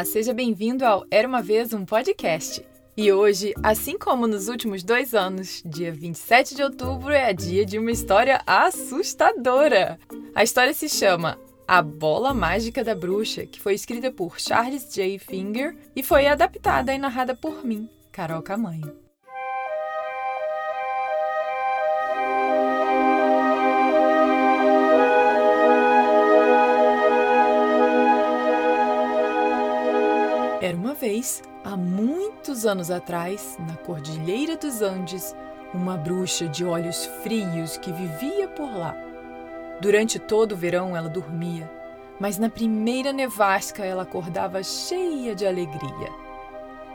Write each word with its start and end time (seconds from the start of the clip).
Olá, 0.00 0.04
seja 0.06 0.32
bem-vindo 0.32 0.86
ao 0.86 1.04
Era 1.10 1.28
uma 1.28 1.42
Vez 1.42 1.74
um 1.74 1.84
Podcast. 1.84 2.64
E 2.96 3.12
hoje, 3.12 3.52
assim 3.62 3.98
como 3.98 4.26
nos 4.26 4.48
últimos 4.48 4.82
dois 4.82 5.12
anos, 5.12 5.62
dia 5.62 5.92
27 5.92 6.54
de 6.54 6.62
outubro 6.62 7.12
é 7.12 7.34
dia 7.34 7.66
de 7.66 7.78
uma 7.78 7.90
história 7.90 8.40
assustadora. 8.46 9.98
A 10.34 10.42
história 10.42 10.72
se 10.72 10.88
chama 10.88 11.38
A 11.68 11.82
Bola 11.82 12.32
Mágica 12.32 12.82
da 12.82 12.94
Bruxa, 12.94 13.44
que 13.44 13.60
foi 13.60 13.74
escrita 13.74 14.10
por 14.10 14.40
Charles 14.40 14.90
J. 14.90 15.18
Finger 15.18 15.76
e 15.94 16.02
foi 16.02 16.26
adaptada 16.26 16.94
e 16.94 16.98
narrada 16.98 17.34
por 17.34 17.62
mim, 17.62 17.86
Carol 18.10 18.40
Camanho. 18.40 19.09
Era 30.70 30.78
uma 30.78 30.94
vez, 30.94 31.42
há 31.64 31.76
muitos 31.76 32.64
anos 32.64 32.92
atrás, 32.92 33.58
na 33.58 33.74
Cordilheira 33.78 34.56
dos 34.56 34.80
Andes, 34.82 35.34
uma 35.74 35.96
bruxa 35.96 36.46
de 36.46 36.64
olhos 36.64 37.06
frios 37.24 37.76
que 37.76 37.90
vivia 37.90 38.46
por 38.46 38.72
lá. 38.72 38.94
Durante 39.80 40.20
todo 40.20 40.52
o 40.52 40.56
verão 40.56 40.96
ela 40.96 41.08
dormia, 41.08 41.68
mas 42.20 42.38
na 42.38 42.48
primeira 42.48 43.12
nevasca 43.12 43.84
ela 43.84 44.04
acordava 44.04 44.62
cheia 44.62 45.34
de 45.34 45.44
alegria. 45.44 46.08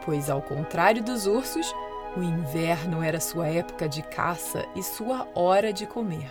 Pois, 0.05 0.29
ao 0.29 0.41
contrário 0.41 1.03
dos 1.03 1.27
ursos, 1.27 1.69
o 2.15 2.23
inverno 2.23 3.03
era 3.03 3.19
sua 3.19 3.49
época 3.49 3.89
de 3.89 4.01
caça 4.03 4.65
e 4.73 4.81
sua 4.81 5.27
hora 5.35 5.73
de 5.73 5.85
comer. 5.85 6.29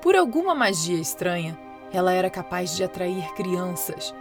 Por 0.00 0.14
alguma 0.14 0.54
magia 0.54 1.00
estranha, 1.00 1.58
ela 1.92 2.12
era 2.12 2.30
capaz 2.30 2.76
de 2.76 2.84
atrair 2.84 3.34
crianças, 3.34 4.14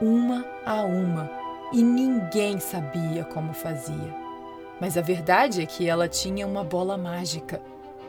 uma 0.00 0.46
a 0.64 0.80
uma 0.80 1.44
e 1.72 1.82
ninguém 1.82 2.60
sabia 2.60 3.24
como 3.24 3.52
fazia. 3.52 4.14
Mas 4.80 4.96
a 4.96 5.00
verdade 5.00 5.62
é 5.62 5.66
que 5.66 5.88
ela 5.88 6.08
tinha 6.08 6.46
uma 6.46 6.62
bola 6.62 6.96
mágica, 6.96 7.62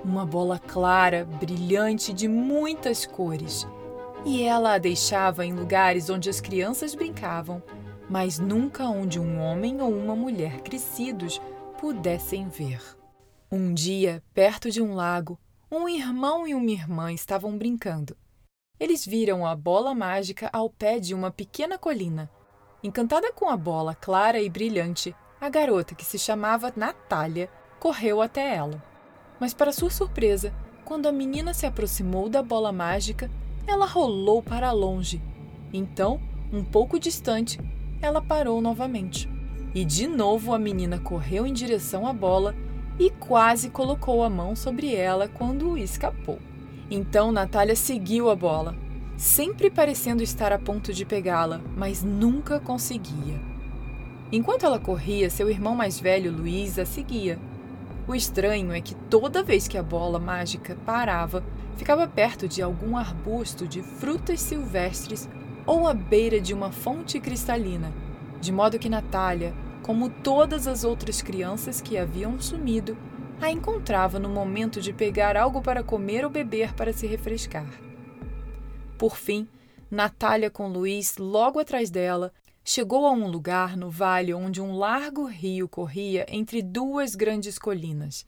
uma 0.03 0.25
bola 0.25 0.59
clara, 0.59 1.25
brilhante 1.25 2.13
de 2.13 2.27
muitas 2.27 3.05
cores. 3.05 3.65
E 4.25 4.43
ela 4.43 4.73
a 4.73 4.77
deixava 4.77 5.45
em 5.45 5.53
lugares 5.53 6.09
onde 6.09 6.29
as 6.29 6.41
crianças 6.41 6.93
brincavam, 6.93 7.63
mas 8.09 8.37
nunca 8.37 8.85
onde 8.85 9.19
um 9.19 9.39
homem 9.39 9.81
ou 9.81 9.89
uma 9.91 10.15
mulher 10.15 10.61
crescidos 10.61 11.41
pudessem 11.79 12.47
ver. 12.49 12.81
Um 13.51 13.73
dia, 13.73 14.21
perto 14.33 14.69
de 14.69 14.81
um 14.81 14.93
lago, 14.93 15.39
um 15.71 15.87
irmão 15.87 16.47
e 16.47 16.53
uma 16.53 16.71
irmã 16.71 17.13
estavam 17.13 17.57
brincando. 17.57 18.15
Eles 18.79 19.05
viram 19.05 19.45
a 19.45 19.55
bola 19.55 19.95
mágica 19.95 20.49
ao 20.51 20.69
pé 20.69 20.99
de 20.99 21.13
uma 21.13 21.31
pequena 21.31 21.77
colina 21.77 22.29
Encantada 22.87 23.33
com 23.33 23.49
a 23.49 23.57
bola 23.57 23.93
clara 23.93 24.39
e 24.39 24.49
brilhante, 24.49 25.13
a 25.41 25.49
garota, 25.49 25.93
que 25.93 26.05
se 26.05 26.17
chamava 26.17 26.71
Natália, 26.73 27.49
correu 27.81 28.21
até 28.21 28.55
ela. 28.55 28.81
Mas, 29.41 29.53
para 29.53 29.73
sua 29.73 29.89
surpresa, 29.89 30.53
quando 30.85 31.05
a 31.05 31.11
menina 31.11 31.53
se 31.53 31.65
aproximou 31.65 32.29
da 32.29 32.41
bola 32.41 32.71
mágica, 32.71 33.29
ela 33.67 33.85
rolou 33.85 34.41
para 34.41 34.71
longe. 34.71 35.21
Então, 35.73 36.21
um 36.49 36.63
pouco 36.63 36.97
distante, 36.97 37.59
ela 38.01 38.21
parou 38.21 38.61
novamente. 38.61 39.29
E 39.75 39.83
de 39.83 40.07
novo 40.07 40.53
a 40.53 40.57
menina 40.57 40.97
correu 40.97 41.45
em 41.45 41.51
direção 41.51 42.07
à 42.07 42.13
bola 42.13 42.55
e 42.97 43.09
quase 43.09 43.69
colocou 43.69 44.23
a 44.23 44.29
mão 44.29 44.55
sobre 44.55 44.95
ela 44.95 45.27
quando 45.27 45.77
escapou. 45.77 46.39
Então 46.89 47.33
Natália 47.33 47.75
seguiu 47.75 48.29
a 48.29 48.35
bola, 48.35 48.77
sempre 49.17 49.71
parecendo 49.71 50.21
estar 50.21 50.53
a 50.53 50.59
ponto 50.59 50.93
de 50.93 51.03
pegá-la, 51.03 51.59
mas 51.75 52.03
nunca 52.03 52.59
conseguia. 52.59 53.41
Enquanto 54.31 54.65
ela 54.65 54.79
corria, 54.79 55.29
seu 55.29 55.49
irmão 55.49 55.75
mais 55.75 55.99
velho, 55.99 56.31
Luiz, 56.31 56.77
a 56.77 56.85
seguia. 56.85 57.39
O 58.07 58.13
estranho 58.13 58.71
é 58.71 58.79
que 58.79 58.93
toda 58.93 59.41
vez 59.41 59.67
que 59.67 59.77
a 59.77 59.83
bola 59.83 60.19
mágica 60.19 60.77
parava, 60.85 61.43
ficava 61.77 62.07
perto 62.07 62.47
de 62.47 62.61
algum 62.61 62.95
arbusto 62.95 63.67
de 63.67 63.81
frutas 63.81 64.39
silvestres 64.39 65.27
ou 65.65 65.87
à 65.87 65.93
beira 65.93 66.39
de 66.39 66.53
uma 66.53 66.71
fonte 66.71 67.19
cristalina, 67.19 67.91
de 68.39 68.51
modo 68.51 68.77
que 68.77 68.87
Natália, 68.87 69.53
como 69.81 70.09
todas 70.09 70.67
as 70.67 70.83
outras 70.83 71.21
crianças 71.21 71.81
que 71.81 71.97
haviam 71.97 72.39
sumido, 72.39 72.95
a 73.41 73.49
encontrava 73.49 74.19
no 74.19 74.29
momento 74.29 74.79
de 74.79 74.93
pegar 74.93 75.35
algo 75.35 75.61
para 75.61 75.83
comer 75.83 76.23
ou 76.23 76.29
beber 76.29 76.73
para 76.73 76.93
se 76.93 77.07
refrescar. 77.07 77.86
Por 78.97 79.15
fim, 79.15 79.47
Natália 79.91 80.49
com 80.49 80.67
Luiz 80.67 81.17
logo 81.17 81.59
atrás 81.59 81.91
dela 81.91 82.33
chegou 82.63 83.05
a 83.05 83.11
um 83.11 83.27
lugar 83.27 83.77
no 83.77 83.91
vale 83.91 84.33
onde 84.33 84.59
um 84.59 84.75
largo 84.75 85.25
rio 85.25 85.69
corria 85.69 86.25
entre 86.27 86.63
duas 86.63 87.13
grandes 87.13 87.59
colinas. 87.59 88.25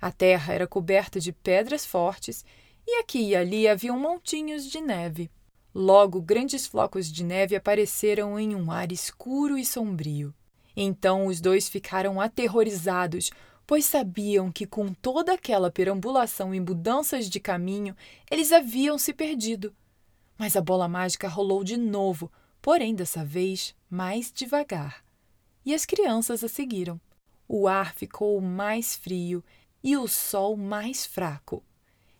A 0.00 0.12
terra 0.12 0.54
era 0.54 0.68
coberta 0.68 1.18
de 1.18 1.32
pedras 1.32 1.84
fortes 1.84 2.44
e 2.86 3.00
aqui 3.00 3.30
e 3.30 3.36
ali 3.36 3.66
haviam 3.66 3.98
montinhos 3.98 4.70
de 4.70 4.80
neve. 4.80 5.30
Logo, 5.74 6.22
grandes 6.22 6.66
flocos 6.66 7.10
de 7.10 7.24
neve 7.24 7.56
apareceram 7.56 8.38
em 8.38 8.54
um 8.54 8.70
ar 8.70 8.92
escuro 8.92 9.58
e 9.58 9.66
sombrio. 9.66 10.32
Então 10.76 11.26
os 11.26 11.40
dois 11.40 11.68
ficaram 11.68 12.20
aterrorizados, 12.20 13.30
pois 13.66 13.84
sabiam 13.84 14.50
que 14.50 14.64
com 14.64 14.94
toda 14.94 15.34
aquela 15.34 15.72
perambulação 15.72 16.54
e 16.54 16.60
mudanças 16.60 17.28
de 17.28 17.40
caminho, 17.40 17.96
eles 18.30 18.52
haviam 18.52 18.96
se 18.96 19.12
perdido. 19.12 19.74
Mas 20.38 20.56
a 20.56 20.60
bola 20.60 20.88
mágica 20.88 21.28
rolou 21.28 21.64
de 21.64 21.76
novo, 21.76 22.30
porém 22.62 22.94
dessa 22.94 23.24
vez 23.24 23.74
mais 23.90 24.32
devagar. 24.32 25.04
E 25.66 25.74
as 25.74 25.84
crianças 25.84 26.44
a 26.44 26.48
seguiram. 26.48 27.00
O 27.48 27.66
ar 27.66 27.92
ficou 27.92 28.40
mais 28.40 28.94
frio 28.94 29.44
e 29.82 29.96
o 29.96 30.06
sol 30.06 30.56
mais 30.56 31.04
fraco. 31.04 31.62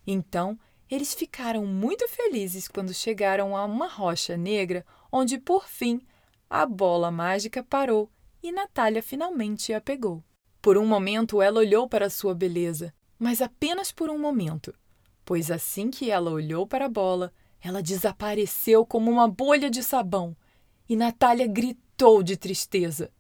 Então, 0.06 0.59
eles 0.91 1.15
ficaram 1.15 1.67
muito 1.67 2.09
felizes 2.09 2.67
quando 2.67 2.95
chegaram 2.95 3.56
a 3.56 3.65
uma 3.65 3.87
rocha 3.87 4.37
negra, 4.37 4.85
onde, 5.12 5.39
por 5.39 5.69
fim, 5.69 6.00
a 6.49 6.65
bola 6.65 7.11
mágica 7.11 7.62
parou 7.62 8.11
e 8.43 8.50
Natália 8.50 9.03
finalmente 9.03 9.73
a 9.73 9.81
pegou. 9.81 10.25
Por 10.62 10.79
um 10.79 10.87
momento 10.87 11.43
ela 11.43 11.61
olhou 11.61 11.89
para 11.89 12.09
sua 12.09 12.35
beleza, 12.35 12.95
mas 13.19 13.43
apenas 13.43 13.93
por 13.93 14.09
um 14.09 14.19
momento, 14.19 14.75
pois 15.25 15.50
assim 15.50 15.91
que 15.91 16.11
ela 16.11 16.31
olhou 16.31 16.67
para 16.67 16.87
a 16.87 16.89
bola, 16.89 17.33
ela 17.61 17.83
desapareceu 17.83 18.87
como 18.87 19.11
uma 19.11 19.29
bolha 19.29 19.71
de 19.71 19.83
sabão 19.83 20.37
e 20.89 20.97
Natália 20.97 21.47
gritou 21.47 22.23
de 22.23 22.37
tristeza. 22.37 23.11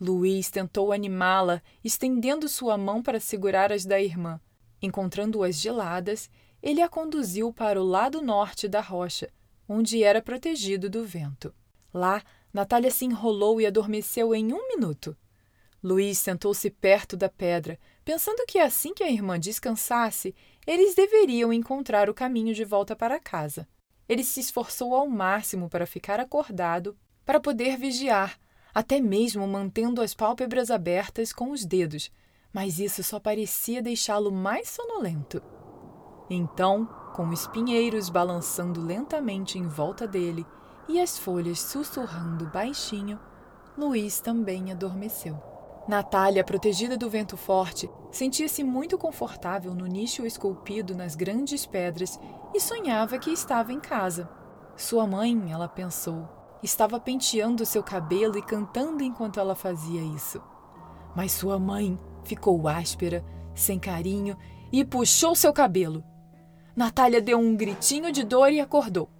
Luiz 0.00 0.50
tentou 0.50 0.92
animá-la, 0.92 1.62
estendendo 1.84 2.48
sua 2.48 2.78
mão 2.78 3.02
para 3.02 3.20
segurar 3.20 3.72
as 3.72 3.84
da 3.84 4.00
irmã. 4.00 4.40
Encontrando-as 4.80 5.56
geladas, 5.56 6.30
ele 6.62 6.80
a 6.80 6.88
conduziu 6.88 7.52
para 7.52 7.80
o 7.80 7.84
lado 7.84 8.22
norte 8.22 8.66
da 8.66 8.80
rocha, 8.80 9.30
onde 9.68 10.02
era 10.02 10.22
protegido 10.22 10.88
do 10.88 11.04
vento. 11.04 11.54
Lá, 11.92 12.22
Natália 12.52 12.90
se 12.90 13.04
enrolou 13.04 13.60
e 13.60 13.66
adormeceu 13.66 14.34
em 14.34 14.52
um 14.52 14.68
minuto. 14.68 15.16
Luiz 15.82 16.18
sentou-se 16.18 16.70
perto 16.70 17.16
da 17.16 17.28
pedra, 17.28 17.78
pensando 18.04 18.46
que 18.46 18.58
assim 18.58 18.94
que 18.94 19.04
a 19.04 19.10
irmã 19.10 19.38
descansasse, 19.38 20.34
eles 20.66 20.94
deveriam 20.94 21.52
encontrar 21.52 22.08
o 22.08 22.14
caminho 22.14 22.54
de 22.54 22.64
volta 22.64 22.96
para 22.96 23.20
casa. 23.20 23.68
Ele 24.08 24.24
se 24.24 24.40
esforçou 24.40 24.94
ao 24.94 25.08
máximo 25.08 25.68
para 25.68 25.86
ficar 25.86 26.20
acordado, 26.20 26.96
para 27.24 27.40
poder 27.40 27.76
vigiar, 27.76 28.38
até 28.74 29.00
mesmo 29.00 29.46
mantendo 29.46 30.02
as 30.02 30.14
pálpebras 30.14 30.70
abertas 30.70 31.32
com 31.32 31.50
os 31.50 31.64
dedos, 31.64 32.10
mas 32.52 32.78
isso 32.78 33.02
só 33.02 33.18
parecia 33.18 33.82
deixá-lo 33.82 34.30
mais 34.30 34.68
sonolento. 34.68 35.42
Então, 36.28 36.86
com 37.14 37.32
espinheiros 37.32 38.08
balançando 38.08 38.80
lentamente 38.80 39.58
em 39.58 39.68
volta 39.68 40.06
dele 40.06 40.46
e 40.88 41.00
as 41.00 41.18
folhas 41.18 41.60
sussurrando 41.60 42.46
baixinho, 42.46 43.18
Luiz 43.76 44.20
também 44.20 44.70
adormeceu. 44.70 45.53
Natália, 45.86 46.42
protegida 46.42 46.96
do 46.96 47.10
vento 47.10 47.36
forte, 47.36 47.90
sentia-se 48.10 48.64
muito 48.64 48.96
confortável 48.96 49.74
no 49.74 49.86
nicho 49.86 50.24
esculpido 50.24 50.94
nas 50.94 51.14
grandes 51.14 51.66
pedras 51.66 52.18
e 52.54 52.60
sonhava 52.60 53.18
que 53.18 53.30
estava 53.30 53.70
em 53.70 53.78
casa. 53.78 54.28
Sua 54.76 55.06
mãe, 55.06 55.52
ela 55.52 55.68
pensou, 55.68 56.26
estava 56.62 56.98
penteando 56.98 57.66
seu 57.66 57.82
cabelo 57.82 58.38
e 58.38 58.42
cantando 58.42 59.02
enquanto 59.02 59.38
ela 59.38 59.54
fazia 59.54 60.00
isso. 60.00 60.40
Mas 61.14 61.32
sua 61.32 61.58
mãe 61.58 61.98
ficou 62.24 62.66
áspera, 62.66 63.22
sem 63.54 63.78
carinho 63.78 64.38
e 64.72 64.84
puxou 64.84 65.36
seu 65.36 65.52
cabelo. 65.52 66.02
Natália 66.74 67.20
deu 67.20 67.38
um 67.38 67.54
gritinho 67.54 68.10
de 68.10 68.24
dor 68.24 68.50
e 68.50 68.58
acordou. 68.58 69.10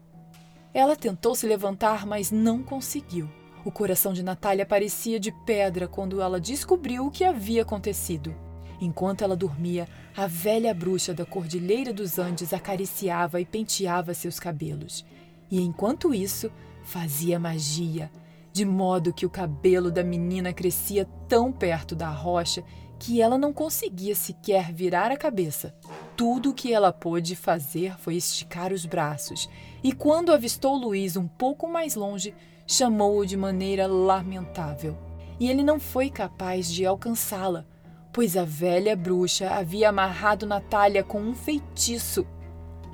Ela 0.72 0.96
tentou 0.96 1.36
se 1.36 1.46
levantar, 1.46 2.06
mas 2.06 2.30
não 2.32 2.62
conseguiu. 2.62 3.28
O 3.64 3.70
coração 3.70 4.12
de 4.12 4.22
Natália 4.22 4.66
parecia 4.66 5.18
de 5.18 5.32
pedra 5.32 5.88
quando 5.88 6.20
ela 6.20 6.38
descobriu 6.38 7.06
o 7.06 7.10
que 7.10 7.24
havia 7.24 7.62
acontecido. 7.62 8.34
Enquanto 8.78 9.24
ela 9.24 9.34
dormia, 9.34 9.88
a 10.14 10.26
velha 10.26 10.74
bruxa 10.74 11.14
da 11.14 11.24
Cordilheira 11.24 11.90
dos 11.90 12.18
Andes 12.18 12.52
acariciava 12.52 13.40
e 13.40 13.46
penteava 13.46 14.12
seus 14.12 14.38
cabelos. 14.38 15.06
E 15.50 15.62
enquanto 15.62 16.12
isso, 16.12 16.52
fazia 16.82 17.38
magia, 17.38 18.10
de 18.52 18.66
modo 18.66 19.14
que 19.14 19.24
o 19.24 19.30
cabelo 19.30 19.90
da 19.90 20.04
menina 20.04 20.52
crescia 20.52 21.08
tão 21.26 21.50
perto 21.50 21.94
da 21.94 22.10
rocha 22.10 22.62
que 22.98 23.22
ela 23.22 23.38
não 23.38 23.52
conseguia 23.52 24.14
sequer 24.14 24.72
virar 24.74 25.10
a 25.10 25.16
cabeça. 25.16 25.74
Tudo 26.16 26.50
o 26.50 26.54
que 26.54 26.72
ela 26.72 26.92
pôde 26.92 27.34
fazer 27.34 27.98
foi 27.98 28.16
esticar 28.16 28.72
os 28.72 28.84
braços, 28.84 29.48
e 29.82 29.92
quando 29.92 30.32
avistou 30.32 30.76
Luiz 30.76 31.16
um 31.16 31.26
pouco 31.26 31.66
mais 31.66 31.94
longe, 31.94 32.34
chamou-o 32.66 33.26
de 33.26 33.36
maneira 33.36 33.86
lamentável. 33.86 34.96
E 35.38 35.50
ele 35.50 35.62
não 35.62 35.80
foi 35.80 36.10
capaz 36.10 36.72
de 36.72 36.86
alcançá-la, 36.86 37.66
pois 38.12 38.36
a 38.36 38.44
velha 38.44 38.94
bruxa 38.94 39.50
havia 39.50 39.88
amarrado 39.88 40.46
Natália 40.46 41.02
com 41.02 41.20
um 41.20 41.34
feitiço. 41.34 42.26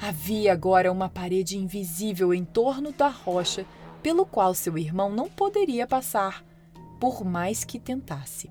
Havia 0.01 0.53
agora 0.53 0.91
uma 0.91 1.09
parede 1.09 1.59
invisível 1.59 2.33
em 2.33 2.45
torno 2.45 2.93
da 2.93 3.09
rocha, 3.09 3.67
pelo 4.03 4.25
qual 4.25 4.55
seu 4.55 4.79
irmão 4.79 5.11
não 5.11 5.29
poderia 5.29 5.87
passar, 5.87 6.43
por 6.99 7.25
mais 7.25 7.65
que 7.65 7.79
tentasse. 7.79 8.51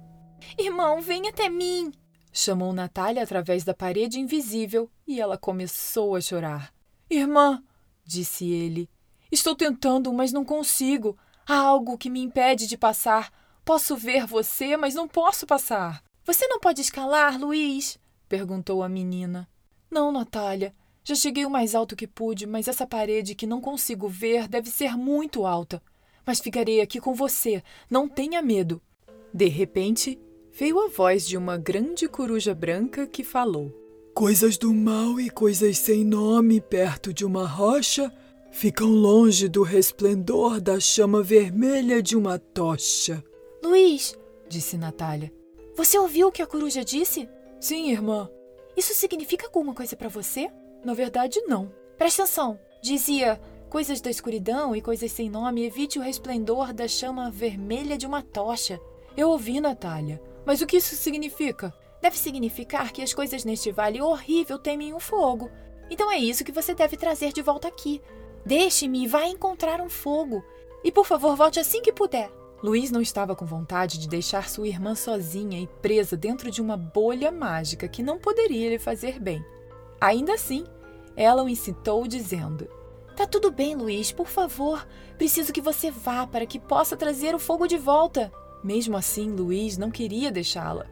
Irmão, 0.58 1.02
vem 1.02 1.28
até 1.28 1.50
mim! 1.50 1.92
chamou 2.32 2.72
Natália 2.72 3.24
através 3.24 3.64
da 3.64 3.74
parede 3.74 4.20
invisível 4.20 4.90
e 5.08 5.20
ela 5.20 5.38
começou 5.38 6.16
a 6.16 6.22
chorar. 6.22 6.74
Irmã, 7.10 7.64
disse 8.06 8.50
ele, 8.50 8.90
estou 9.32 9.56
tentando, 9.56 10.12
mas 10.14 10.32
não 10.32 10.44
consigo. 10.44 11.18
Há 11.48 11.58
algo 11.58 11.98
que 11.98 12.10
me 12.10 12.22
impede 12.22 12.68
de 12.68 12.78
passar. 12.78 13.32
Posso 13.64 13.96
ver 13.96 14.26
você, 14.26 14.76
mas 14.78 14.96
não 14.96 15.08
posso 15.08 15.46
passar. 15.46 16.04
Você 16.26 16.48
não 16.48 16.60
pode 16.60 16.82
escalar, 16.82 17.40
Luiz? 17.40 18.00
perguntou 18.28 18.84
a 18.84 18.90
menina. 18.90 19.50
Não, 19.90 20.12
Natália. 20.12 20.74
Já 21.04 21.16
cheguei 21.16 21.46
o 21.46 21.50
mais 21.50 21.74
alto 21.74 21.96
que 21.96 22.06
pude, 22.06 22.46
mas 22.46 22.68
essa 22.68 22.86
parede 22.86 23.34
que 23.34 23.48
não 23.48 23.60
consigo 23.60 24.08
ver 24.08 24.48
deve 24.48 24.70
ser 24.70 24.96
muito 24.96 25.46
alta. 25.46 25.82
Mas 26.26 26.40
ficarei 26.40 26.82
aqui 26.82 27.00
com 27.00 27.16
você. 27.16 27.64
Não 27.90 28.08
tenha 28.08 28.42
medo. 28.42 28.80
De 29.34 29.48
repente, 29.48 30.20
veio 30.52 30.80
a 30.80 30.90
voz 30.90 31.28
de 31.28 31.36
uma 31.38 31.58
grande 31.58 32.08
coruja 32.08 32.54
branca 32.54 33.08
que 33.08 33.24
falou: 33.24 33.72
Coisas 34.14 34.58
do 34.58 34.72
mal 34.74 35.20
e 35.20 35.30
coisas 35.30 35.80
sem 35.80 36.04
nome 36.04 36.62
perto 36.62 37.12
de 37.12 37.26
uma 37.26 37.48
rocha 37.48 38.14
ficam 38.52 38.90
longe 38.90 39.48
do 39.48 39.64
resplendor 39.64 40.60
da 40.60 40.80
chama 40.80 41.22
vermelha 41.22 42.02
de 42.02 42.16
uma 42.16 42.38
tocha. 42.40 43.24
Luiz, 43.64 44.18
disse 44.48 44.78
Natália, 44.78 45.32
você 45.76 45.98
ouviu 45.98 46.28
o 46.28 46.32
que 46.32 46.42
a 46.42 46.48
coruja 46.48 46.84
disse? 46.84 47.30
Sim, 47.60 47.92
irmã. 47.92 48.30
Isso 48.76 48.94
significa 48.94 49.46
alguma 49.46 49.74
coisa 49.74 49.96
para 49.96 50.10
você? 50.10 50.50
Na 50.84 50.94
verdade, 50.94 51.42
não. 51.48 51.72
Presta 51.98 52.24
atenção. 52.24 52.60
Dizia: 52.82 53.40
coisas 53.70 54.02
da 54.02 54.10
escuridão 54.10 54.76
e 54.76 54.82
coisas 54.82 55.12
sem 55.12 55.30
nome, 55.30 55.66
evite 55.66 56.00
o 56.00 56.02
resplendor 56.02 56.74
da 56.74 56.88
chama 56.88 57.30
vermelha 57.30 57.98
de 57.98 58.06
uma 58.06 58.22
tocha. 58.22 58.80
Eu 59.16 59.30
ouvi, 59.30 59.60
Natália. 59.60 60.22
Mas 60.46 60.62
o 60.62 60.68
que 60.68 60.78
isso 60.78 60.96
significa? 60.96 61.74
Deve 62.02 62.18
significar 62.18 62.92
que 62.92 63.02
as 63.02 63.14
coisas 63.14 63.44
neste 63.44 63.72
vale 63.72 64.02
horrível 64.02 64.58
temem 64.58 64.94
o 64.94 65.00
fogo. 65.00 65.52
Então 65.90 66.12
é 66.12 66.18
isso 66.18 66.44
que 66.44 66.52
você 66.52 66.74
deve 66.74 66.96
trazer 66.96 67.34
de 67.34 67.42
volta 67.42 67.68
aqui. 67.68 68.02
Deixe-me 68.46 69.04
e 69.04 69.08
vá 69.08 69.26
encontrar 69.26 69.82
um 69.82 69.90
fogo. 69.90 70.44
E 70.84 70.92
por 70.92 71.06
favor, 71.06 71.36
volte 71.36 71.60
assim 71.60 71.82
que 71.82 71.92
puder. 71.92 72.32
Luiz 72.62 72.92
não 72.92 73.02
estava 73.02 73.36
com 73.36 73.46
vontade 73.46 73.98
de 73.98 74.08
deixar 74.08 74.50
sua 74.50 74.68
irmã 74.68 74.94
sozinha 74.94 75.60
e 75.60 75.68
presa 75.82 76.18
dentro 76.18 76.52
de 76.52 76.62
uma 76.62 76.76
bolha 76.76 77.32
mágica 77.32 77.88
que 77.88 78.04
não 78.04 78.20
poderia 78.20 78.70
lhe 78.70 78.80
fazer 78.80 79.20
bem. 79.20 79.44
Ainda 80.02 80.34
assim, 80.34 80.66
ela 81.16 81.44
o 81.44 81.50
incitou, 81.50 82.06
dizendo: 82.06 82.70
Tá 83.16 83.26
tudo 83.26 83.52
bem, 83.52 83.76
Luiz, 83.76 84.12
por 84.12 84.28
favor. 84.28 84.86
Preciso 85.18 85.54
que 85.54 85.62
você 85.62 85.92
vá 85.92 86.26
para 86.26 86.46
que 86.46 86.60
possa 86.60 86.98
trazer 86.98 87.36
o 87.36 87.40
fogo 87.40 87.68
de 87.68 87.78
volta. 87.78 88.32
Mesmo 88.64 88.98
assim, 88.98 89.30
Luiz 89.32 89.78
não 89.78 89.92
queria 89.92 90.32
deixá-la. 90.32 90.86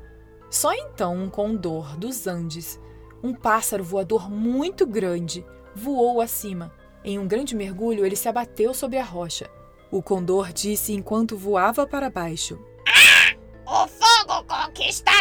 Só 0.49 0.73
então 0.73 1.15
um 1.15 1.29
condor 1.29 1.97
dos 1.97 2.27
Andes, 2.27 2.79
um 3.21 3.33
pássaro 3.33 3.83
voador 3.83 4.29
muito 4.29 4.85
grande, 4.85 5.45
voou 5.75 6.21
acima. 6.21 6.73
Em 7.07 7.17
um 7.17 7.25
grande 7.25 7.55
mergulho, 7.55 8.05
ele 8.05 8.17
se 8.17 8.27
abateu 8.27 8.73
sobre 8.73 8.97
a 8.97 9.03
rocha. 9.03 9.49
O 9.89 10.03
condor 10.03 10.51
disse 10.51 10.91
enquanto 10.91 11.37
voava 11.37 11.87
para 11.87 12.09
baixo: 12.09 12.59
Ah! 12.85 13.33
O 13.65 13.87
fogo 13.87 14.43
conquistará 14.43 15.15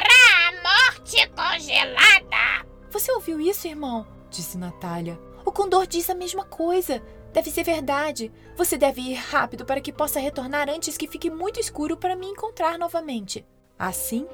a 0.48 0.62
morte 0.64 1.28
congelada! 1.28 2.66
Você 2.90 3.12
ouviu 3.12 3.40
isso, 3.40 3.68
irmão? 3.68 4.04
disse 4.28 4.58
Natália. 4.58 5.16
O 5.44 5.52
condor 5.52 5.86
diz 5.86 6.10
a 6.10 6.14
mesma 6.16 6.44
coisa. 6.44 7.00
Deve 7.32 7.52
ser 7.52 7.62
verdade. 7.62 8.32
Você 8.56 8.76
deve 8.76 9.00
ir 9.00 9.14
rápido 9.14 9.64
para 9.64 9.80
que 9.80 9.92
possa 9.92 10.18
retornar 10.18 10.68
antes 10.68 10.96
que 10.96 11.06
fique 11.06 11.30
muito 11.30 11.60
escuro 11.60 11.96
para 11.96 12.16
me 12.16 12.26
encontrar 12.26 12.76
novamente. 12.76 13.46
Assim, 13.78 14.26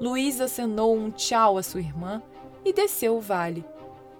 Luiz 0.00 0.40
acenou 0.40 0.96
um 0.96 1.10
tchau 1.10 1.58
à 1.58 1.62
sua 1.64 1.80
irmã 1.80 2.22
e 2.64 2.72
desceu 2.72 3.16
o 3.16 3.20
vale, 3.20 3.64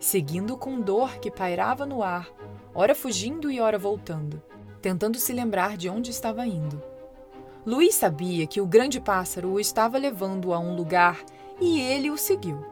seguindo 0.01 0.55
o 0.55 0.59
condor 0.59 1.21
que 1.21 1.31
pairava 1.31 1.87
no 1.87 2.03
ar, 2.03 2.29
ora 2.75 2.95
fugindo 2.95 3.51
e 3.51 3.61
ora 3.61 3.79
voltando 3.79 4.43
tentando 4.81 5.19
se 5.19 5.33
lembrar 5.33 5.77
de 5.77 5.89
onde 5.89 6.11
estava 6.11 6.47
indo. 6.47 6.83
Luiz 7.67 7.95
sabia 7.95 8.47
que 8.47 8.61
o 8.61 8.67
grande 8.67 9.01
pássaro 9.01 9.51
o 9.51 9.61
estava 9.61 9.99
levando 9.99 10.53
a 10.53 10.59
um 10.59 10.75
lugar 10.75 11.21
e 11.61 11.81
ele 11.81 12.11
o 12.11 12.17
seguiu. 12.17 12.65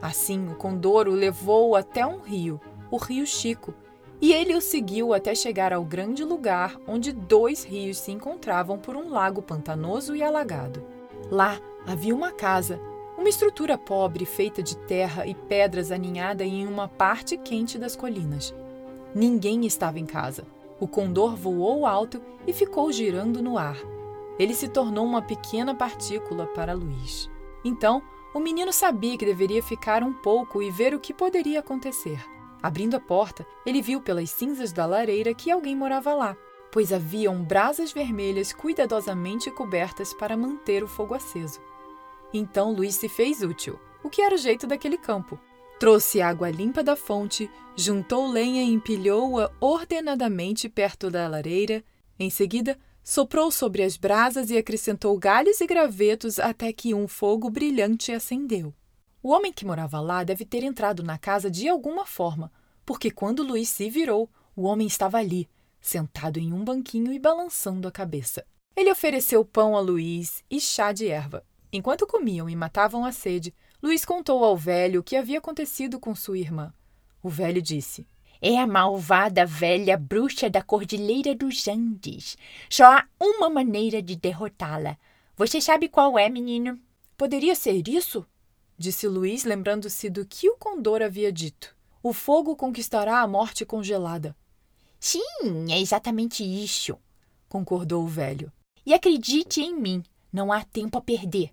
Assim, 0.00 0.48
o 0.48 0.56
condor 0.56 1.06
o 1.06 1.12
levou 1.12 1.76
até 1.76 2.04
um 2.04 2.18
rio, 2.18 2.60
o 2.90 2.96
Rio 2.96 3.24
Chico, 3.24 3.72
e 4.20 4.32
ele 4.32 4.54
o 4.54 4.60
seguiu 4.60 5.14
até 5.14 5.34
chegar 5.34 5.72
ao 5.72 5.84
grande 5.84 6.24
lugar 6.24 6.76
onde 6.86 7.12
dois 7.12 7.64
rios 7.64 7.98
se 7.98 8.10
encontravam 8.10 8.78
por 8.78 8.96
um 8.96 9.10
lago 9.10 9.40
pantanoso 9.40 10.16
e 10.16 10.22
alagado. 10.22 10.84
Lá 11.30 11.60
havia 11.86 12.14
uma 12.14 12.32
casa, 12.32 12.80
uma 13.16 13.28
estrutura 13.28 13.78
pobre 13.78 14.24
feita 14.24 14.60
de 14.62 14.76
terra 14.76 15.24
e 15.26 15.34
pedras 15.34 15.92
aninhada 15.92 16.44
em 16.44 16.66
uma 16.66 16.88
parte 16.88 17.36
quente 17.36 17.78
das 17.78 17.94
colinas. 17.94 18.52
Ninguém 19.14 19.66
estava 19.66 19.98
em 19.98 20.06
casa. 20.06 20.46
O 20.80 20.88
condor 20.88 21.36
voou 21.36 21.86
alto 21.86 22.20
e 22.46 22.52
ficou 22.52 22.90
girando 22.90 23.42
no 23.42 23.58
ar. 23.58 23.76
Ele 24.38 24.54
se 24.54 24.68
tornou 24.68 25.04
uma 25.04 25.22
pequena 25.22 25.74
partícula 25.74 26.46
para 26.46 26.72
Luiz. 26.72 27.30
Então, 27.64 28.02
o 28.34 28.40
menino 28.40 28.72
sabia 28.72 29.16
que 29.18 29.26
deveria 29.26 29.62
ficar 29.62 30.02
um 30.02 30.12
pouco 30.12 30.62
e 30.62 30.70
ver 30.70 30.94
o 30.94 31.00
que 31.00 31.12
poderia 31.12 31.60
acontecer. 31.60 32.18
Abrindo 32.62 32.94
a 32.94 33.00
porta, 33.00 33.46
ele 33.66 33.82
viu 33.82 34.00
pelas 34.00 34.30
cinzas 34.30 34.72
da 34.72 34.86
lareira 34.86 35.34
que 35.34 35.50
alguém 35.50 35.76
morava 35.76 36.14
lá, 36.14 36.36
pois 36.70 36.92
haviam 36.92 37.42
brasas 37.42 37.92
vermelhas 37.92 38.52
cuidadosamente 38.52 39.50
cobertas 39.50 40.14
para 40.14 40.36
manter 40.36 40.82
o 40.82 40.88
fogo 40.88 41.14
aceso. 41.14 41.60
Então 42.32 42.72
Luiz 42.72 42.94
se 42.94 43.08
fez 43.08 43.42
útil, 43.42 43.78
o 44.02 44.08
que 44.08 44.22
era 44.22 44.34
o 44.34 44.38
jeito 44.38 44.66
daquele 44.66 44.96
campo. 44.96 45.38
Trouxe 45.82 46.22
água 46.22 46.48
limpa 46.48 46.80
da 46.80 46.94
fonte, 46.94 47.50
juntou 47.74 48.30
lenha 48.30 48.62
e 48.62 48.72
empilhou-a 48.72 49.50
ordenadamente 49.60 50.68
perto 50.68 51.10
da 51.10 51.26
lareira. 51.26 51.82
Em 52.16 52.30
seguida, 52.30 52.78
soprou 53.02 53.50
sobre 53.50 53.82
as 53.82 53.96
brasas 53.96 54.48
e 54.48 54.56
acrescentou 54.56 55.18
galhos 55.18 55.60
e 55.60 55.66
gravetos 55.66 56.38
até 56.38 56.72
que 56.72 56.94
um 56.94 57.08
fogo 57.08 57.50
brilhante 57.50 58.12
acendeu. 58.12 58.72
O 59.20 59.30
homem 59.30 59.52
que 59.52 59.66
morava 59.66 60.00
lá 60.00 60.22
deve 60.22 60.44
ter 60.44 60.62
entrado 60.62 61.02
na 61.02 61.18
casa 61.18 61.50
de 61.50 61.68
alguma 61.68 62.06
forma, 62.06 62.52
porque 62.86 63.10
quando 63.10 63.42
Luiz 63.42 63.68
se 63.68 63.90
virou, 63.90 64.30
o 64.54 64.62
homem 64.62 64.86
estava 64.86 65.18
ali, 65.18 65.48
sentado 65.80 66.38
em 66.38 66.52
um 66.52 66.62
banquinho 66.62 67.12
e 67.12 67.18
balançando 67.18 67.88
a 67.88 67.90
cabeça. 67.90 68.46
Ele 68.76 68.92
ofereceu 68.92 69.44
pão 69.44 69.76
a 69.76 69.80
Luiz 69.80 70.44
e 70.48 70.60
chá 70.60 70.92
de 70.92 71.08
erva. 71.08 71.44
Enquanto 71.72 72.06
comiam 72.06 72.48
e 72.48 72.54
matavam 72.54 73.04
a 73.04 73.10
sede, 73.10 73.52
Luiz 73.82 74.04
contou 74.04 74.44
ao 74.44 74.56
velho 74.56 75.00
o 75.00 75.02
que 75.02 75.16
havia 75.16 75.38
acontecido 75.38 75.98
com 75.98 76.14
sua 76.14 76.38
irmã. 76.38 76.72
O 77.20 77.28
velho 77.28 77.60
disse: 77.60 78.06
É 78.40 78.56
a 78.56 78.66
malvada 78.66 79.44
velha 79.44 79.96
bruxa 79.96 80.48
da 80.48 80.62
Cordilheira 80.62 81.34
dos 81.34 81.66
Andes. 81.66 82.36
Só 82.70 82.84
há 82.84 83.04
uma 83.20 83.50
maneira 83.50 84.00
de 84.00 84.14
derrotá-la. 84.14 84.96
Você 85.36 85.60
sabe 85.60 85.88
qual 85.88 86.16
é, 86.16 86.28
menino? 86.28 86.78
Poderia 87.16 87.56
ser 87.56 87.88
isso? 87.88 88.24
Disse 88.78 89.08
Luiz, 89.08 89.42
lembrando-se 89.44 90.08
do 90.08 90.24
que 90.24 90.48
o 90.48 90.56
condor 90.56 91.02
havia 91.02 91.32
dito. 91.32 91.74
O 92.00 92.12
fogo 92.12 92.54
conquistará 92.54 93.20
a 93.20 93.26
morte 93.26 93.64
congelada. 93.64 94.36
Sim, 94.98 95.72
é 95.72 95.80
exatamente 95.80 96.44
isso, 96.44 96.96
concordou 97.48 98.04
o 98.04 98.08
velho. 98.08 98.52
E 98.86 98.94
acredite 98.94 99.60
em 99.60 99.74
mim, 99.74 100.04
não 100.32 100.52
há 100.52 100.62
tempo 100.62 100.98
a 100.98 101.00
perder. 101.00 101.52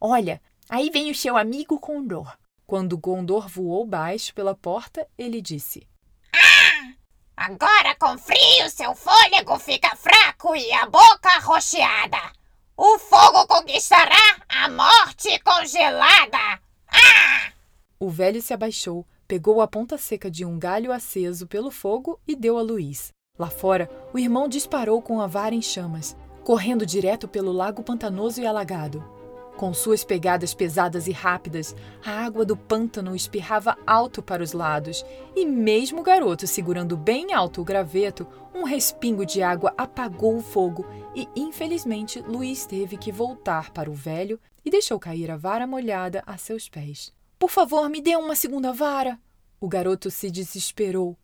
Olha, 0.00 0.40
Aí 0.68 0.90
vem 0.90 1.10
o 1.10 1.14
seu 1.14 1.36
amigo 1.36 1.78
Condor. 1.78 2.36
Quando 2.66 2.92
o 2.94 3.00
Condor 3.00 3.48
voou 3.48 3.86
baixo 3.86 4.34
pela 4.34 4.54
porta, 4.54 5.06
ele 5.16 5.40
disse: 5.40 5.88
Ah! 6.34 6.92
Agora 7.36 7.94
com 7.98 8.18
frio 8.18 8.68
seu 8.68 8.94
fôlego 8.94 9.58
fica 9.58 9.96
fraco 9.96 10.54
e 10.54 10.72
a 10.72 10.84
boca 10.86 11.38
rocheada. 11.42 12.20
O 12.76 12.98
fogo 12.98 13.46
conquistará 13.46 14.36
a 14.48 14.68
morte 14.68 15.38
congelada. 15.40 16.60
Ah! 16.88 17.52
O 17.98 18.10
velho 18.10 18.42
se 18.42 18.52
abaixou, 18.52 19.06
pegou 19.26 19.60
a 19.60 19.66
ponta 19.66 19.96
seca 19.96 20.30
de 20.30 20.44
um 20.44 20.58
galho 20.58 20.92
aceso 20.92 21.46
pelo 21.46 21.70
fogo 21.70 22.20
e 22.26 22.36
deu 22.36 22.58
a 22.58 22.62
Luiz. 22.62 23.12
Lá 23.38 23.48
fora, 23.48 23.90
o 24.12 24.18
irmão 24.18 24.48
disparou 24.48 25.00
com 25.00 25.20
a 25.20 25.26
vara 25.26 25.54
em 25.54 25.62
chamas. 25.62 26.16
correndo 26.44 26.86
direto 26.86 27.28
pelo 27.28 27.52
lago 27.52 27.82
pantanoso 27.82 28.40
e 28.40 28.46
alagado. 28.46 29.17
Com 29.58 29.74
suas 29.74 30.04
pegadas 30.04 30.54
pesadas 30.54 31.08
e 31.08 31.10
rápidas, 31.10 31.74
a 32.06 32.12
água 32.12 32.44
do 32.44 32.56
pântano 32.56 33.16
espirrava 33.16 33.76
alto 33.84 34.22
para 34.22 34.40
os 34.40 34.52
lados, 34.52 35.04
e 35.34 35.44
mesmo 35.44 35.98
o 35.98 36.04
garoto 36.04 36.46
segurando 36.46 36.96
bem 36.96 37.32
alto 37.32 37.60
o 37.60 37.64
graveto, 37.64 38.24
um 38.54 38.62
respingo 38.62 39.26
de 39.26 39.42
água 39.42 39.74
apagou 39.76 40.36
o 40.36 40.40
fogo 40.40 40.86
e, 41.12 41.28
infelizmente, 41.34 42.20
Luiz 42.20 42.66
teve 42.66 42.96
que 42.96 43.10
voltar 43.10 43.72
para 43.72 43.90
o 43.90 43.94
velho 43.94 44.38
e 44.64 44.70
deixou 44.70 44.96
cair 44.96 45.28
a 45.28 45.36
vara 45.36 45.66
molhada 45.66 46.22
a 46.24 46.38
seus 46.38 46.68
pés. 46.68 47.12
Por 47.36 47.50
favor, 47.50 47.88
me 47.88 48.00
dê 48.00 48.14
uma 48.14 48.36
segunda 48.36 48.72
vara! 48.72 49.18
O 49.60 49.66
garoto 49.66 50.08
se 50.08 50.30
desesperou. 50.30 51.16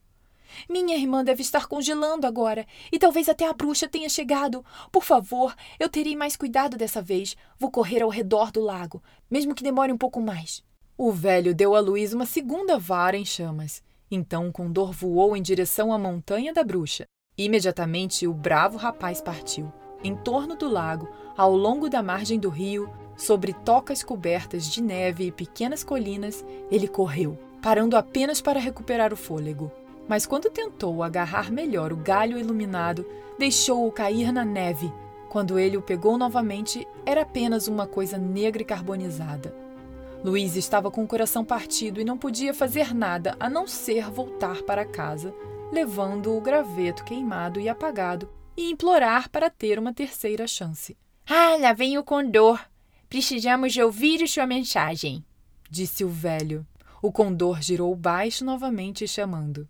Minha 0.69 0.95
irmã 0.95 1.23
deve 1.23 1.41
estar 1.41 1.67
congelando 1.67 2.27
agora, 2.27 2.65
e 2.91 2.99
talvez 2.99 3.29
até 3.29 3.47
a 3.47 3.53
bruxa 3.53 3.87
tenha 3.87 4.09
chegado. 4.09 4.63
Por 4.91 5.03
favor, 5.03 5.55
eu 5.79 5.89
terei 5.89 6.15
mais 6.15 6.35
cuidado 6.35 6.77
dessa 6.77 7.01
vez. 7.01 7.35
Vou 7.59 7.71
correr 7.71 8.01
ao 8.01 8.09
redor 8.09 8.51
do 8.51 8.61
lago, 8.61 9.01
mesmo 9.29 9.53
que 9.55 9.63
demore 9.63 9.91
um 9.91 9.97
pouco 9.97 10.21
mais. 10.21 10.63
O 10.97 11.11
velho 11.11 11.53
deu 11.53 11.75
a 11.75 11.79
Luiz 11.79 12.13
uma 12.13 12.25
segunda 12.25 12.77
vara 12.77 13.17
em 13.17 13.25
chamas. 13.25 13.83
Então 14.09 14.47
o 14.47 14.51
condor 14.51 14.91
voou 14.91 15.35
em 15.35 15.41
direção 15.41 15.91
à 15.91 15.97
montanha 15.97 16.53
da 16.53 16.63
bruxa. 16.63 17.05
Imediatamente 17.37 18.25
o 18.25 18.33
bravo 18.33 18.77
rapaz 18.77 19.19
partiu. 19.19 19.71
Em 20.03 20.15
torno 20.15 20.55
do 20.55 20.69
lago, 20.69 21.09
ao 21.35 21.55
longo 21.55 21.89
da 21.89 22.01
margem 22.01 22.39
do 22.39 22.47
rio, 22.49 22.89
sobre 23.17 23.53
tocas 23.53 24.03
cobertas 24.03 24.71
de 24.71 24.81
neve 24.81 25.25
e 25.25 25.31
pequenas 25.31 25.83
colinas, 25.83 26.45
ele 26.71 26.87
correu, 26.87 27.37
parando 27.61 27.97
apenas 27.97 28.39
para 28.39 28.59
recuperar 28.59 29.11
o 29.11 29.17
fôlego. 29.17 29.71
Mas 30.07 30.25
quando 30.25 30.49
tentou 30.49 31.01
agarrar 31.03 31.51
melhor 31.51 31.91
o 31.91 31.97
galho 31.97 32.37
iluminado, 32.37 33.05
deixou-o 33.37 33.91
cair 33.91 34.31
na 34.31 34.45
neve. 34.45 34.91
Quando 35.29 35.59
ele 35.59 35.77
o 35.77 35.81
pegou 35.81 36.17
novamente, 36.17 36.87
era 37.05 37.23
apenas 37.23 37.67
uma 37.67 37.87
coisa 37.87 38.17
negra 38.17 38.61
e 38.61 38.65
carbonizada. 38.65 39.53
Luiz 40.23 40.55
estava 40.55 40.89
com 40.89 41.03
o 41.03 41.07
coração 41.07 41.43
partido 41.43 41.99
e 41.99 42.05
não 42.05 42.17
podia 42.17 42.53
fazer 42.53 42.95
nada 42.95 43.35
a 43.39 43.49
não 43.49 43.67
ser 43.67 44.09
voltar 44.09 44.63
para 44.63 44.85
casa, 44.85 45.33
levando 45.71 46.35
o 46.35 46.41
graveto 46.41 47.03
queimado 47.03 47.59
e 47.59 47.67
apagado, 47.69 48.29
e 48.57 48.71
implorar 48.71 49.29
para 49.29 49.49
ter 49.49 49.77
uma 49.77 49.93
terceira 49.93 50.47
chance. 50.47 50.97
Ah, 51.27 51.57
lá 51.59 51.73
vem 51.73 51.97
o 51.97 52.03
condor. 52.03 52.59
Precisamos 53.09 53.73
de 53.73 53.81
ouvir 53.81 54.27
sua 54.27 54.47
mensagem, 54.47 55.23
disse 55.69 56.03
o 56.03 56.09
velho. 56.09 56.65
O 57.01 57.11
condor 57.11 57.61
girou 57.61 57.95
baixo 57.95 58.43
novamente, 58.43 59.07
chamando. 59.07 59.67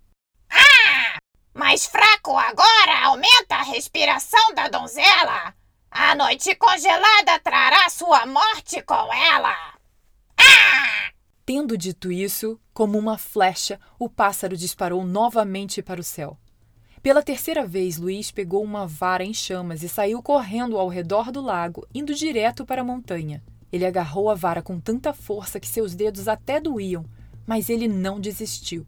Mais 1.56 1.86
fraco 1.86 2.36
agora 2.36 3.06
aumenta 3.06 3.54
a 3.54 3.62
respiração 3.62 4.54
da 4.54 4.68
donzela. 4.68 5.54
A 5.90 6.14
noite 6.14 6.54
congelada 6.54 7.38
trará 7.42 7.88
sua 7.88 8.26
morte 8.26 8.82
com 8.82 9.10
ela. 9.10 9.56
Ah! 10.36 11.10
Tendo 11.46 11.78
dito 11.78 12.12
isso, 12.12 12.60
como 12.74 12.98
uma 12.98 13.16
flecha, 13.16 13.80
o 13.98 14.06
pássaro 14.06 14.54
disparou 14.54 15.02
novamente 15.02 15.80
para 15.80 15.98
o 15.98 16.04
céu. 16.04 16.36
Pela 17.02 17.22
terceira 17.22 17.66
vez, 17.66 17.96
Luiz 17.96 18.30
pegou 18.30 18.62
uma 18.62 18.86
vara 18.86 19.24
em 19.24 19.32
chamas 19.32 19.82
e 19.82 19.88
saiu 19.88 20.22
correndo 20.22 20.76
ao 20.76 20.88
redor 20.88 21.32
do 21.32 21.40
lago, 21.40 21.86
indo 21.94 22.14
direto 22.14 22.66
para 22.66 22.82
a 22.82 22.84
montanha. 22.84 23.42
Ele 23.72 23.86
agarrou 23.86 24.28
a 24.28 24.34
vara 24.34 24.60
com 24.60 24.78
tanta 24.78 25.14
força 25.14 25.58
que 25.58 25.66
seus 25.66 25.94
dedos 25.94 26.28
até 26.28 26.60
doíam, 26.60 27.06
mas 27.46 27.70
ele 27.70 27.88
não 27.88 28.20
desistiu, 28.20 28.86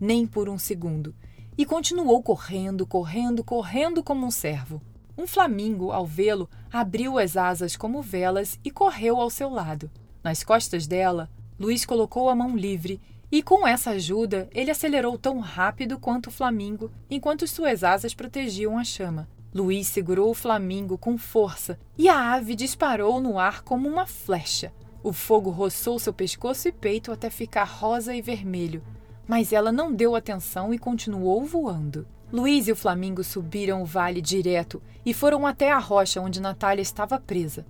nem 0.00 0.26
por 0.26 0.48
um 0.48 0.58
segundo 0.58 1.14
e 1.58 1.66
continuou 1.66 2.22
correndo, 2.22 2.86
correndo, 2.86 3.42
correndo 3.42 4.00
como 4.00 4.24
um 4.24 4.30
cervo. 4.30 4.80
Um 5.16 5.26
flamingo, 5.26 5.90
ao 5.90 6.06
vê-lo, 6.06 6.48
abriu 6.72 7.18
as 7.18 7.36
asas 7.36 7.76
como 7.76 8.00
velas 8.00 8.60
e 8.64 8.70
correu 8.70 9.20
ao 9.20 9.28
seu 9.28 9.50
lado. 9.50 9.90
Nas 10.22 10.44
costas 10.44 10.86
dela, 10.86 11.28
Luiz 11.58 11.84
colocou 11.84 12.28
a 12.28 12.34
mão 12.36 12.56
livre 12.56 13.00
e, 13.30 13.42
com 13.42 13.66
essa 13.66 13.90
ajuda, 13.90 14.48
ele 14.52 14.70
acelerou 14.70 15.18
tão 15.18 15.40
rápido 15.40 15.98
quanto 15.98 16.28
o 16.28 16.30
flamingo, 16.30 16.92
enquanto 17.10 17.48
suas 17.48 17.82
asas 17.82 18.14
protegiam 18.14 18.78
a 18.78 18.84
chama. 18.84 19.28
Luiz 19.52 19.88
segurou 19.88 20.30
o 20.30 20.34
flamingo 20.34 20.96
com 20.96 21.18
força 21.18 21.76
e 21.96 22.08
a 22.08 22.34
ave 22.34 22.54
disparou 22.54 23.20
no 23.20 23.36
ar 23.36 23.62
como 23.62 23.88
uma 23.88 24.06
flecha. 24.06 24.72
O 25.02 25.12
fogo 25.12 25.50
roçou 25.50 25.98
seu 25.98 26.12
pescoço 26.12 26.68
e 26.68 26.72
peito 26.72 27.10
até 27.10 27.28
ficar 27.30 27.64
rosa 27.64 28.14
e 28.14 28.22
vermelho, 28.22 28.82
mas 29.28 29.52
ela 29.52 29.70
não 29.70 29.92
deu 29.92 30.16
atenção 30.16 30.72
e 30.72 30.78
continuou 30.78 31.44
voando. 31.44 32.06
Luiz 32.32 32.66
e 32.66 32.72
o 32.72 32.76
Flamingo 32.76 33.22
subiram 33.22 33.82
o 33.82 33.86
vale 33.86 34.22
direto 34.22 34.82
e 35.04 35.14
foram 35.14 35.46
até 35.46 35.70
a 35.70 35.78
rocha 35.78 36.20
onde 36.20 36.40
Natália 36.40 36.82
estava 36.82 37.20
presa. 37.20 37.64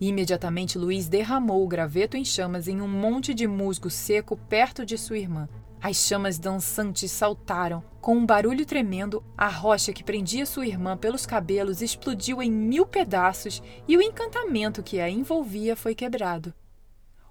Imediatamente, 0.00 0.78
Luiz 0.78 1.08
derramou 1.08 1.62
o 1.62 1.68
graveto 1.68 2.16
em 2.16 2.24
chamas 2.24 2.66
em 2.68 2.80
um 2.80 2.88
monte 2.88 3.34
de 3.34 3.46
musgo 3.46 3.90
seco 3.90 4.36
perto 4.36 4.86
de 4.86 4.96
sua 4.96 5.18
irmã. 5.18 5.48
As 5.82 5.96
chamas 5.96 6.38
dançantes 6.38 7.10
saltaram. 7.10 7.82
Com 8.00 8.16
um 8.16 8.26
barulho 8.26 8.66
tremendo, 8.66 9.22
a 9.36 9.48
rocha 9.48 9.92
que 9.92 10.04
prendia 10.04 10.46
sua 10.46 10.66
irmã 10.66 10.96
pelos 10.96 11.26
cabelos 11.26 11.82
explodiu 11.82 12.42
em 12.42 12.50
mil 12.50 12.86
pedaços 12.86 13.62
e 13.86 13.96
o 13.96 14.02
encantamento 14.02 14.82
que 14.82 15.00
a 15.00 15.08
envolvia 15.08 15.76
foi 15.76 15.94
quebrado. 15.94 16.52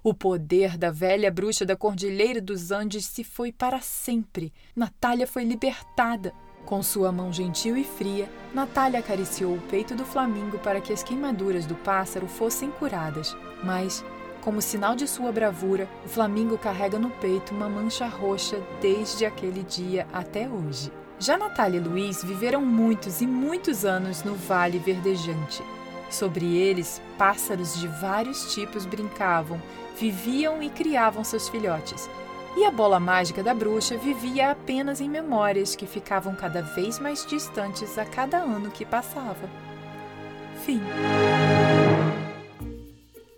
O 0.02 0.14
poder 0.14 0.78
da 0.78 0.90
velha 0.90 1.30
bruxa 1.30 1.66
da 1.66 1.76
Cordilheira 1.76 2.40
dos 2.40 2.70
Andes 2.70 3.04
se 3.04 3.22
foi 3.22 3.52
para 3.52 3.80
sempre. 3.80 4.50
Natália 4.74 5.26
foi 5.26 5.44
libertada. 5.44 6.32
Com 6.64 6.82
sua 6.82 7.12
mão 7.12 7.30
gentil 7.30 7.76
e 7.76 7.84
fria, 7.84 8.26
Natália 8.54 9.00
acariciou 9.00 9.54
o 9.54 9.60
peito 9.60 9.94
do 9.94 10.06
flamingo 10.06 10.58
para 10.58 10.80
que 10.80 10.90
as 10.90 11.02
queimaduras 11.02 11.66
do 11.66 11.74
pássaro 11.74 12.26
fossem 12.26 12.70
curadas. 12.70 13.36
Mas, 13.62 14.02
como 14.40 14.62
sinal 14.62 14.96
de 14.96 15.06
sua 15.06 15.30
bravura, 15.30 15.86
o 16.02 16.08
flamingo 16.08 16.56
carrega 16.56 16.98
no 16.98 17.10
peito 17.10 17.54
uma 17.54 17.68
mancha 17.68 18.06
roxa 18.06 18.58
desde 18.80 19.26
aquele 19.26 19.62
dia 19.62 20.06
até 20.14 20.48
hoje. 20.48 20.90
Já 21.18 21.36
Natália 21.36 21.76
e 21.76 21.80
Luiz 21.82 22.24
viveram 22.24 22.64
muitos 22.64 23.20
e 23.20 23.26
muitos 23.26 23.84
anos 23.84 24.22
no 24.22 24.34
Vale 24.34 24.78
Verdejante. 24.78 25.62
Sobre 26.10 26.56
eles, 26.56 27.00
pássaros 27.18 27.78
de 27.78 27.86
vários 27.86 28.54
tipos 28.54 28.86
brincavam 28.86 29.60
viviam 30.00 30.62
e 30.62 30.70
criavam 30.70 31.22
seus 31.22 31.48
filhotes. 31.48 32.08
E 32.56 32.64
a 32.64 32.70
bola 32.70 32.98
mágica 32.98 33.42
da 33.42 33.52
bruxa 33.52 33.98
vivia 33.98 34.50
apenas 34.50 35.00
em 35.00 35.08
memórias 35.08 35.76
que 35.76 35.86
ficavam 35.86 36.34
cada 36.34 36.62
vez 36.62 36.98
mais 36.98 37.24
distantes 37.26 37.98
a 37.98 38.04
cada 38.04 38.38
ano 38.38 38.70
que 38.70 38.84
passava. 38.84 39.48
Fim. 40.64 40.80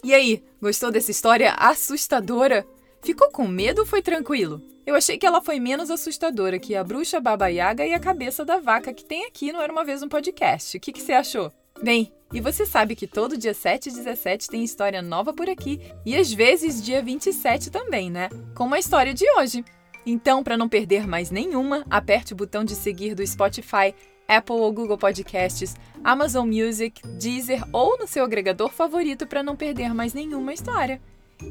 E 0.04 0.14
aí, 0.14 0.42
gostou 0.60 0.90
dessa 0.90 1.10
história 1.10 1.52
assustadora? 1.58 2.64
Ficou 3.02 3.30
com 3.30 3.46
medo 3.46 3.80
ou 3.80 3.86
foi 3.86 4.00
tranquilo? 4.00 4.62
Eu 4.86 4.94
achei 4.94 5.18
que 5.18 5.26
ela 5.26 5.42
foi 5.42 5.60
menos 5.60 5.90
assustadora 5.90 6.58
que 6.58 6.74
a 6.74 6.82
bruxa 6.82 7.20
Baba 7.20 7.48
Yaga 7.48 7.86
e 7.86 7.92
a 7.92 8.00
cabeça 8.00 8.44
da 8.44 8.58
vaca 8.58 8.92
que 8.92 9.04
tem 9.04 9.26
aqui 9.26 9.52
no 9.52 9.60
Era 9.60 9.72
Uma 9.72 9.84
Vez 9.84 10.02
um 10.02 10.08
Podcast. 10.08 10.76
O 10.76 10.80
que, 10.80 10.92
que 10.92 11.02
você 11.02 11.12
achou? 11.12 11.52
Bem, 11.82 12.12
e 12.32 12.40
você 12.40 12.64
sabe 12.64 12.96
que 12.96 13.06
todo 13.06 13.36
dia 13.36 13.54
7 13.54 13.88
e 13.88 13.92
17 13.92 14.48
tem 14.48 14.64
história 14.64 15.02
nova 15.02 15.32
por 15.32 15.48
aqui 15.48 15.80
e 16.04 16.16
às 16.16 16.32
vezes 16.32 16.82
dia 16.82 17.02
27 17.02 17.70
também, 17.70 18.10
né? 18.10 18.28
Como 18.54 18.74
a 18.74 18.78
história 18.78 19.12
de 19.12 19.24
hoje. 19.38 19.64
Então, 20.04 20.42
para 20.42 20.56
não 20.56 20.68
perder 20.68 21.06
mais 21.06 21.30
nenhuma, 21.30 21.84
aperte 21.88 22.32
o 22.32 22.36
botão 22.36 22.64
de 22.64 22.74
seguir 22.74 23.14
do 23.14 23.24
Spotify, 23.26 23.94
Apple 24.26 24.56
ou 24.56 24.72
Google 24.72 24.98
Podcasts, 24.98 25.76
Amazon 26.02 26.48
Music, 26.48 27.00
Deezer 27.18 27.62
ou 27.72 27.98
no 27.98 28.06
seu 28.06 28.24
agregador 28.24 28.70
favorito 28.70 29.26
para 29.26 29.42
não 29.42 29.54
perder 29.54 29.94
mais 29.94 30.14
nenhuma 30.14 30.52
história. 30.52 31.00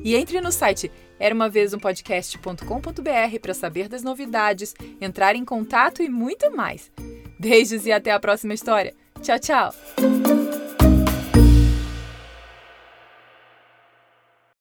E 0.04 0.16
entre 0.16 0.40
no 0.42 0.52
site 0.52 0.92
era 1.20 1.36
uma 1.36 1.50
vez 1.50 1.74
um 1.74 1.80
podcast.com.br 1.80 3.40
para 3.42 3.54
saber 3.54 3.88
das 3.88 4.04
novidades, 4.04 4.74
entrar 5.00 5.36
em 5.36 5.46
contato 5.46 6.02
e 6.02 6.10
muito 6.10 6.50
mais. 6.56 6.92
Beijos 7.40 7.86
e 7.86 7.92
até 7.92 8.12
a 8.12 8.20
próxima 8.20 8.54
história. 8.54 8.94
Tchau, 9.22 9.40
tchau! 9.40 10.51